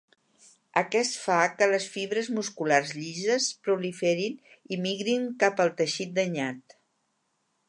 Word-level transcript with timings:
Aquest 0.79 1.17
fa 1.25 1.35
que 1.59 1.67
les 1.73 1.85
fibres 1.97 2.31
musculars 2.39 2.95
llises 3.01 3.51
proliferin 3.67 4.41
i 4.77 4.83
migrin 4.89 5.33
cap 5.45 5.67
al 5.67 5.75
teixit 5.83 6.21
danyat. 6.21 6.81